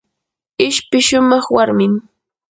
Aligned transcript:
ishpi 0.67 0.97
shumaq 1.07 1.45
warmim. 1.55 1.93